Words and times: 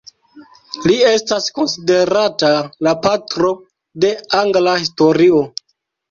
Li 0.91 0.93
estas 1.09 1.49
konsiderata 1.57 2.49
"la 2.87 2.93
patro 3.03 3.51
de 4.05 4.09
angla 4.39 4.73
historio". 4.85 5.43